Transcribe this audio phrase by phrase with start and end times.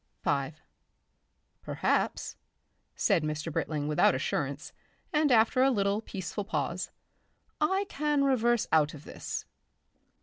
[0.13, 0.61] Section 5
[1.61, 2.35] "Perhaps,"
[2.95, 3.53] said Mr.
[3.53, 4.73] Britling without assurance,
[5.13, 6.89] and after a little peaceful pause,
[7.61, 9.45] "I can reverse out of this."